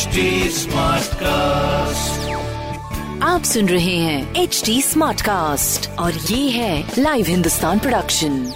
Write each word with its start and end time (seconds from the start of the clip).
HD 0.00 0.66
cast 1.14 2.30
आप 3.22 3.42
सुन 3.42 3.68
रहे 3.68 3.96
हैं 3.96 4.34
एच 4.34 4.62
डी 4.66 4.82
स्मार्ट 4.82 5.20
कास्ट 5.20 5.90
और 5.98 6.12
ये 6.12 6.48
है 6.50 6.92
live 6.98 7.26
Hindustan 7.28 7.78
production 7.78 8.52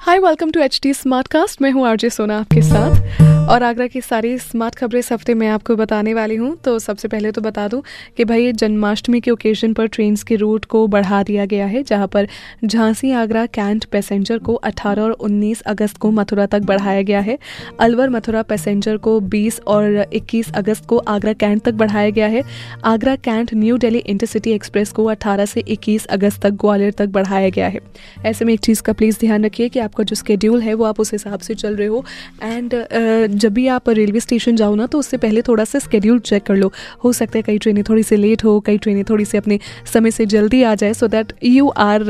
hi 0.00 0.18
welcome 0.18 0.50
to 0.50 0.60
H 0.60 0.80
D 0.82 0.94
smart 0.94 1.28
cast 1.28 1.62
मैं 1.62 1.70
हूँ 1.70 1.86
आरजे 1.88 2.10
सोना 2.10 2.38
आपके 2.40 2.62
साथ। 2.62 3.33
और 3.44 3.62
आगरा 3.62 3.86
की 3.86 4.00
सारी 4.00 4.38
स्मार्ट 4.38 4.74
खबरें 4.74 4.98
इस 5.00 5.12
हफ़्ते 5.12 5.34
मैं 5.34 5.48
आपको 5.48 5.76
बताने 5.76 6.14
वाली 6.14 6.36
हूँ। 6.36 6.56
तो 6.56 6.78
सबसे 6.78 7.08
पहले 7.08 7.32
तो 7.32 7.40
बता 7.40 7.68
दूँ 7.68 7.82
कि 8.16 8.24
भाई, 8.24 8.52
जन्माष्टमी 8.52 9.20
के 9.20 9.30
ओकेजन 9.30 9.72
पर 9.72 9.86
ट्रेन्स 9.86 10.22
के 10.22 10.36
रूट 10.36 10.64
को 10.64 10.86
बढ़ा 10.86 11.22
दिया 11.22 11.44
गया 11.44 11.66
है, 11.66 11.82
जहाँ 11.82 12.06
पर 12.06 12.28
झांसी, 12.64 13.10
आगरा, 13.10 13.46
कैंट 13.46 13.84
पैसेंजर 13.84 14.38
को 14.38 14.54
18 14.54 15.02
और 15.02 15.10
19 15.10 15.60
अगस्त 15.60 15.96
को 15.96 16.10
मथुरा 16.10 16.46
तक 16.46 16.60
बढ़ाया 16.60 17.02
गया 17.02 17.20
है। 17.20 17.38
अलवर, 17.80 18.10
मथुरा 18.10 18.42
पैसेंजर 18.42 18.96
को 18.96 19.20
20 19.20 19.60
और 19.66 20.06
21 20.12 20.52
अगस्त 20.52 20.86
को 20.86 20.98
आगरा, 20.98 21.32
कैंट 21.32 21.62
तक 21.62 21.72
बढ़ाया 21.72 22.10
गया 22.10 22.26
है। 22.26 22.42
Agra, 22.84 23.16
cantt, 23.16 23.54
new 23.54 23.76
Delhi 23.76 23.98
intercity 23.98 24.52
express 24.52 24.92
को 24.92 25.04
18 25.04 25.44
से 25.44 25.60
21 25.60 26.06
अगस्त 26.06 26.42
तक 26.42 26.50
ग्वालियर 26.50 26.92
तक 26.92 27.06
बढ़ाया 27.06 27.48
गया 27.48 27.68
है। 27.68 27.80
ऐसे 28.24 28.44
में 28.44 28.54
एक 28.54 28.60
चीज़ 28.60 28.82
का 28.82 28.92
प्लीज़ 28.92 29.18
ध्यान 29.20 29.44
रखिए 29.44 29.68
कि 29.68 29.78
आपका 29.78 30.04
जो 30.04 30.16
स्केड्यूल 30.16 30.60
है, 30.60 30.74
वो 30.74 30.84
आप 30.84 31.00
उस 31.00 31.12
हिसाब 31.12 31.40
से 31.40 31.54
चल 31.54 31.76
रहे 31.76 31.88
हो। 31.88 32.04
एंड 32.42 33.33
जब 33.34 33.52
भी 33.54 33.66
आप 33.68 33.88
रेलवे 33.90 34.20
स्टेशन 34.20 34.56
जाओ 34.56 34.74
ना 34.74 34.86
तो 34.86 34.98
उससे 34.98 35.16
पहले 35.16 35.42
थोड़ा 35.42 35.64
सा 35.64 35.78
स्केड्यूल 35.78 36.18
चेक 36.20 36.42
कर 36.42 36.56
लो। 36.56 36.72
हो 37.04 37.12
सकता 37.12 37.38
है 37.38 37.42
कई 37.42 37.58
ट्रेनें 37.58 37.82
थोड़ी 37.88 38.02
सी 38.02 38.16
लेट 38.16 38.44
हो, 38.44 38.58
कई 38.60 38.78
ट्रेनें 38.78 39.04
थोड़ी 39.04 39.24
सी 39.24 39.38
अपने 39.38 39.58
समय 39.92 40.10
से 40.10 40.26
जल्दी 40.26 40.62
आ 40.62 40.74
जाए 40.74 40.94
so 40.94 41.08
that 41.08 41.32
you 41.44 41.68
are 41.68 42.04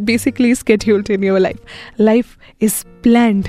basically 0.00 0.54
scheduled 0.54 1.10
in 1.10 1.24
your 1.24 1.38
life 1.38 2.00
life 2.00 2.36
is 2.60 2.84
planned 3.02 3.48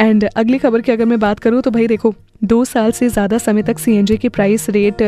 and 0.00 0.24
अगली 0.26 0.58
खबर 0.58 0.80
की 0.80 0.92
अगर 0.92 1.04
मैं 1.04 1.20
बात 1.20 1.38
करूँ 1.38 1.62
तो 1.62 1.70
भाई 1.70 1.86
देखो 1.86 2.14
दो 2.42 2.64
साल 2.64 2.90
से 2.92 3.08
ज़्यादा 3.08 3.38
समय 3.38 3.62
तक 3.62 3.78
सीएनजी 3.78 4.16
के 4.16 4.28
प्राइस 4.28 4.68
रेट 4.70 5.02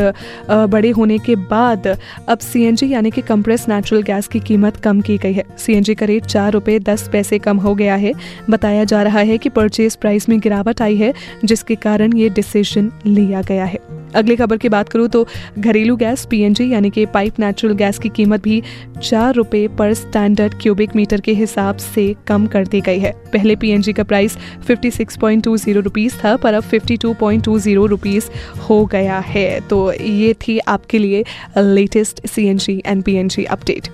बड़े 0.50 0.90
होने 0.90 1.18
के 1.18 1.36
बाद, 1.36 1.86
अब 2.28 2.38
सीएनजी 2.40 2.88
यानी 2.88 3.10
कि 3.10 3.22
कंप्रेस 3.22 3.68
नेचुरल 3.68 4.02
गैस 4.02 4.28
की 4.28 4.40
कीमत 4.40 4.76
कम 4.76 5.00
की 5.00 5.16
गई 5.18 5.32
है। 5.32 5.44
सीएनजी 5.58 5.94
का 5.94 6.06
रेट 6.06 6.26
चार 6.26 6.52
रुपये 6.52 6.78
दस 6.80 7.08
पैसे 7.12 7.38
कम 7.38 7.56
हो 7.56 7.74
गया 7.74 7.96
है। 7.96 8.12
बताया 8.50 8.84
जा 8.84 9.02
रहा 9.02 9.20
है 9.20 9.38
कि 9.38 9.48
परचेज 9.48 9.96
प्राइस 9.96 10.28
में 10.28 10.38
गिरावट 10.40 10.82
आई 10.82 10.96
है, 10.96 11.12
जिसके 11.44 11.74
कारण 11.76 12.16
ये 12.16 12.28
डिसीज़न 12.30 12.92
लिया 13.06 13.42
गया 13.42 13.64
है। 13.64 13.78
अगली 14.14 14.36
खबर 14.36 14.56
की 14.56 14.68
बात 14.68 14.88
करूँ 14.88 15.08
तो 15.08 15.26
घरेलू 15.58 15.96
गैस 15.96 16.24
पीएनजी 16.30 16.68
यानी 16.72 16.90
कि 16.90 17.06
पाइप 17.06 17.40
नेचुरल 17.40 17.74
गैस 17.74 17.98
की 17.98 18.08
कीमत 18.08 18.42
भी 18.42 18.62
चार 19.02 19.34
रुपये 19.34 19.68
पर 19.68 19.94
स्टैंडर्ड 19.94 20.54
क्यूबिक 20.62 20.96
मीटर 20.96 21.20
के 21.20 21.32
हिसाब 21.32 21.76
से 21.76 22.14
कम 22.26 22.46
कर 22.46 22.66
दी 22.66 22.80
गई 22.80 22.98
है। 22.98 23.12
पहले 23.32 23.56
पीएनजी 23.56 23.92
का 23.92 24.02
प्राइस 24.02 24.36
56.20 24.68 25.74
रुपीस 25.74 26.18
था, 26.24 26.36
पर 26.36 26.54
अब 26.54 26.62
52.20 26.64 27.86
रुपीस 27.86 28.30
हो 28.70 28.84
गया 28.86 29.18
है। 29.18 29.60
तो 29.60 29.92
ये 29.92 30.34
थी 30.34 30.58
आपके 30.58 30.98
लिए 30.98 31.24
latest 31.58 32.26
CNG 32.26 32.82
and 32.86 33.02
PNG 33.02 33.44
update 33.44 33.88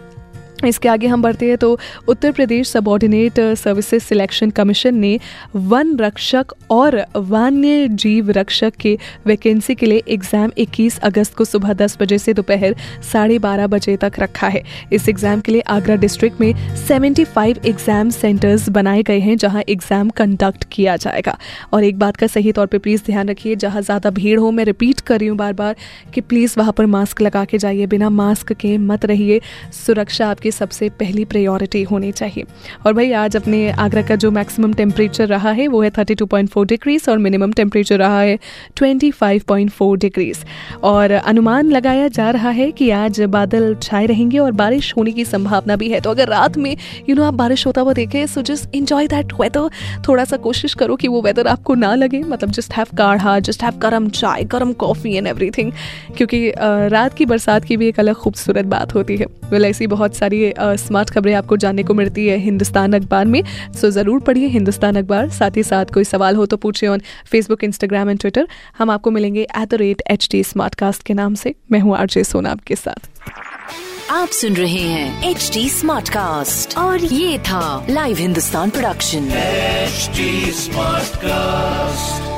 इसके 0.66 0.88
आगे 0.88 1.06
हम 1.06 1.22
बढ़ते 1.22 1.46
हैं 1.48 1.56
तो 1.58 1.78
Uttar 2.08 2.32
Pradesh 2.32 2.68
subordinate 2.68 3.40
services 3.58 4.02
selection 4.02 4.50
commission 4.50 4.94
ने 4.94 5.18
वन 5.56 5.96
रक्षक 5.98 6.52
और 6.70 7.04
वन्य 7.16 7.88
जीव 7.88 8.30
रक्षक 8.30 8.76
के 8.76 8.96
वैकेंसी 9.26 9.74
के 9.74 9.86
लिए 9.86 10.02
एग्ज़ाम 10.08 10.50
21 10.58 10.98
अगस्त 11.00 11.34
को 11.34 11.44
सुबह 11.44 11.72
10 11.74 11.96
बजे 12.00 12.18
से 12.18 12.34
दोपहर 12.34 12.74
साढ़े 13.12 13.38
बारह 13.38 13.66
बजे 13.66 13.96
तक 13.96 14.18
रखा 14.18 14.48
है। 14.48 14.62
इस 14.92 15.08
एग्ज़ाम 15.08 15.40
के 15.40 15.52
लिए 15.52 15.60
आगरा 15.68 15.96
डिस्ट्रिक्ट 15.96 16.40
में 16.40 16.52
75 16.88 17.64
एग्ज़ाम 17.66 18.10
सेंटर्स 18.10 18.68
बनाए 18.68 19.02
गए 19.02 19.18
हैं, 19.18 19.36
जहाँ 19.36 19.62
एग्ज़ाम 19.68 20.10
कंडक्ट 20.10 20.64
किया 20.72 20.96
जाएगा। 20.96 21.36
और 21.72 21.84
एक 21.84 21.98
बात 21.98 22.16
का 22.16 22.26
सही 22.26 22.52
तौर 22.52 22.66
पर 22.66 22.78
प्लीज़ 22.78 23.02
ध्यान 23.06 23.28
रखिए, 23.28 23.56
जहाँ 23.56 23.82
ज़्यादा 23.82 24.10
भीड़ 24.10 24.38
हो, 24.40 24.50
मैं 24.50 24.64
रिपीट 24.64 25.00
कर 25.00 25.18
रही 25.18 25.28
हूँ 25.28 25.36
बार 25.38 25.52
बार 25.52 25.76
कि 26.14 26.20
प्लीज़ 26.20 26.54
वहाँ 26.58 26.72
पर 26.72 26.86
मास्क 26.86 27.20
लगा 27.22 27.44
के 27.44 27.58
जाइए, 27.58 27.86
बिना 27.86 28.10
मास्क 28.10 28.52
के 28.52 28.76
मत 28.78 29.04
रहिए। 29.04 29.40
सुरक्षा 29.76 30.28
आपकी 30.30 30.47
सबसे 30.50 30.88
पहली 30.98 31.24
प्रायोरिटी 31.24 31.82
होनी 31.82 32.12
चाहिए। 32.12 32.44
और 32.86 32.92
भाई, 32.92 33.12
आज 33.12 33.36
अपने 33.36 33.70
आगरा 33.70 34.02
का 34.02 34.16
जो 34.16 34.30
मैक्सिमम 34.30 34.72
टेम्परेचर 34.72 35.26
रहा 35.26 35.50
है, 35.50 35.66
वो 35.68 35.82
है 35.82 35.90
32.4 35.90 36.64
डिग्रीज 36.64 37.08
और 37.08 37.18
मिनिमम 37.18 37.52
टेम्परेचर 37.52 37.98
रहा 37.98 38.20
है 38.20 38.38
25.4 38.76 39.96
डिग्रीज 39.96 40.38
और 40.82 41.10
अनुमान 41.10 41.70
लगाया 41.70 42.08
जा 42.08 42.30
रहा 42.30 42.50
है 42.50 42.70
कि 42.72 42.90
आज 42.90 43.20
बादल 43.28 43.74
छाए 43.82 44.06
रहेंगे 44.06 44.38
और 44.38 44.52
बारिश 44.52 44.92
होने 44.96 45.12
की 45.12 45.24
संभावना 45.24 45.76
भी 45.76 45.88
है। 45.88 46.00
तो 46.00 46.10
अगर 46.10 46.28
रात 46.28 46.56
में 46.56 46.76
यू 47.08 47.16
नो 47.16 47.22
आप 47.22 47.34
बारिश 47.34 47.66
होता 47.66 47.80
हुआ 47.80 47.92
देखें 47.92 48.26
so 48.26 48.42
just 48.42 48.74
enjoy 48.74 49.06
that 49.06 49.32
weather 49.40 49.68
थोड़ा 50.08 50.24
सा 50.24 50.36
कोशिश 50.38 50.74
करो 50.74 50.96
कि 50.96 51.08
वो 51.08 51.22
वेदर 51.22 51.46
आपको 51.46 51.74
ना 51.74 51.94
लगे। 51.94 52.20
मतलब 52.20 52.50
just 52.50 52.74
have 52.74 52.96
kadha 52.98 53.38
just 53.40 53.62
have 53.62 53.78
garam 53.78 54.08
chai, 54.10 54.44
गर्म 54.44 54.72
कॉफ़ी 54.74 55.14
एंड 55.16 55.26
एवरीथिंग 55.26 55.72
क्योंकि 56.16 56.48
रात 56.58 57.14
की 57.14 57.26
बरसात 57.26 57.64
की 57.64 57.76
भी 57.76 57.88
एक 57.88 57.98
अलग 58.00 58.14
खूबसूरत 58.14 58.64
बात 58.66 58.94
होती 58.94 59.16
है। 59.16 59.26
वेल 59.50 59.64
ऐसी 59.64 59.86
बहुत 59.86 60.14
सारी 60.14 60.37
स्मार्ट 60.78 61.10
खबरें 61.10 61.34
आपको 61.34 61.56
जानने 61.56 61.82
को 61.82 61.94
मिलती 61.94 62.26
है 62.26 62.36
हिंदुस्तान 62.38 62.92
अखबार 62.92 63.24
में 63.26 63.42
सो 63.80 63.90
ज़रूर 63.90 64.20
पढ़िए 64.20 64.48
हिंदुस्तान 64.48 64.96
अखबार। 64.96 65.28
साथ 65.30 65.56
ही 65.56 65.62
साथ 65.62 65.92
कोई 65.94 66.04
सवाल 66.04 66.36
हो 66.36 66.46
तो 66.46 66.56
पूछिए 66.56 66.88
on 66.88 67.02
Facebook 67.30 67.64
Instagram 67.64 68.10
and 68.10 68.20
Twitter 68.20 68.48
हम 68.78 68.90
आपको 68.90 69.10
मिलेंगे 69.10 69.42
at 69.42 69.68
the 69.68 69.74
rate 69.74 70.02
H 70.10 70.28
T 70.30 70.42
के 71.06 71.14
नाम 71.14 71.34
से। 71.34 71.54
मैं 71.72 71.80
हूँ 71.80 71.96
आरजे 71.96 72.24
सोना 72.24 72.50
आपके 72.50 72.76
साथ। 72.76 73.08
आप 74.10 74.28
सुन 74.28 74.54
रहे 74.56 74.82
हैं 74.82 75.30
एच 75.30 75.50
डी 75.54 75.68
और 76.78 77.04
ये 77.04 77.38
था 77.38 77.86
live 77.90 78.16
Hindustan 78.16 78.70
production 78.70 79.28
HD 79.88 80.26
Smartcast. 80.62 82.37